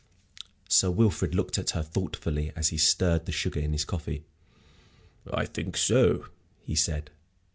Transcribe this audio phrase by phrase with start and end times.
[0.67, 4.25] Sir Wilfrid looked at her thoughtfully as he stirred the sugar in his coffee.
[5.31, 6.25] "I think so,"
[6.63, 7.11] he said.